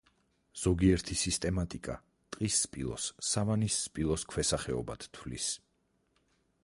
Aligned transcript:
ზოგიერთი 0.59 1.17
სისტემატიკა 1.23 1.97
ტყის 2.35 2.57
სპილოს 2.67 3.05
სავანის 3.33 3.77
სპილოს 3.91 4.27
ქვესახეობად 4.33 5.07
თვლის. 5.19 5.51